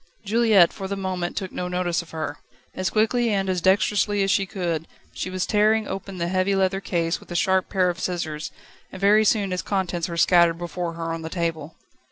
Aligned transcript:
Juliette, 0.25 0.73
for 0.73 0.87
the 0.87 0.95
moment, 0.97 1.37
took 1.37 1.51
no 1.51 1.67
notice 1.67 2.01
of 2.01 2.09
her. 2.09 2.39
As 2.73 2.89
quickly 2.89 3.29
and 3.29 3.47
as 3.47 3.61
dexterously 3.61 4.23
as 4.23 4.31
she 4.31 4.47
could, 4.47 4.87
she 5.13 5.29
was 5.29 5.45
tearing 5.45 5.87
open 5.87 6.17
the 6.17 6.27
heavy 6.27 6.55
leather 6.55 6.81
case 6.81 7.19
with 7.19 7.29
a 7.29 7.35
sharp 7.35 7.69
pair 7.69 7.87
of 7.87 7.99
scissors, 7.99 8.49
and 8.91 8.99
very 8.99 9.23
soon 9.23 9.53
its 9.53 9.61
contents 9.61 10.09
were 10.09 10.17
scattered 10.17 10.57
before 10.57 10.93
her 10.93 11.13
on 11.13 11.21
the 11.21 11.29
table. 11.29 11.75